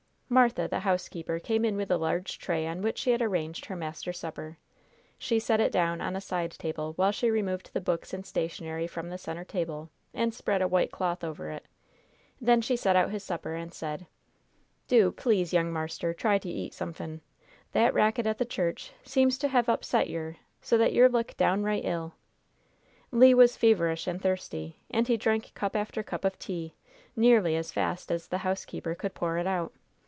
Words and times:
Martha, 0.33 0.65
the 0.65 0.79
housekeeper, 0.79 1.39
came 1.39 1.65
in 1.65 1.75
with 1.75 1.91
a 1.91 1.97
large 1.97 2.39
tray 2.39 2.65
on 2.65 2.81
which 2.81 2.99
she 2.99 3.11
had 3.11 3.21
arranged 3.21 3.65
her 3.65 3.75
master's 3.75 4.17
supper. 4.17 4.57
She 5.17 5.39
set 5.39 5.59
it 5.59 5.73
down 5.73 5.99
on 5.99 6.15
a 6.15 6.21
side 6.21 6.51
table, 6.51 6.93
while 6.93 7.11
she 7.11 7.29
removed 7.29 7.71
the 7.73 7.81
books 7.81 8.13
and 8.13 8.25
stationary 8.25 8.87
from 8.87 9.09
the 9.09 9.17
center 9.17 9.43
table 9.43 9.89
and 10.13 10.33
spread 10.33 10.61
a 10.61 10.69
white 10.69 10.89
cloth 10.89 11.21
over 11.25 11.49
it. 11.49 11.65
Then 12.39 12.61
she 12.61 12.77
set 12.77 12.95
out 12.95 13.11
his 13.11 13.25
supper, 13.25 13.55
and 13.55 13.73
said: 13.73 14.07
"Do, 14.87 15.11
please, 15.11 15.51
young 15.51 15.69
marster, 15.69 16.13
try 16.13 16.37
to 16.37 16.49
eat 16.49 16.73
somefin'. 16.73 17.19
That 17.73 17.93
racket 17.93 18.25
at 18.25 18.37
the 18.37 18.45
church 18.45 18.93
seems 19.03 19.37
to 19.39 19.49
hev 19.49 19.67
upset 19.67 20.09
yer 20.09 20.37
so 20.61 20.77
that 20.77 20.93
yer 20.93 21.09
look 21.09 21.35
downright 21.35 21.83
ill." 21.83 22.13
Le 23.11 23.35
was 23.35 23.57
feverish 23.57 24.07
and 24.07 24.21
thirsty, 24.21 24.77
and 24.89 25.09
he 25.09 25.17
drank 25.17 25.53
cup 25.55 25.75
after 25.75 26.01
cup 26.01 26.23
of 26.23 26.39
tea, 26.39 26.73
nearly 27.17 27.57
as 27.57 27.73
fast 27.73 28.09
as 28.09 28.27
the 28.29 28.37
housekeeper 28.47 28.95
could 28.95 29.13
pour 29.13 29.37
it 29.37 29.45
out. 29.45 29.73